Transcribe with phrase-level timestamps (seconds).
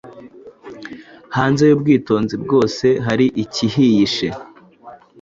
[1.35, 4.27] Hanze yubwitonzi bwose hari ikihiyishe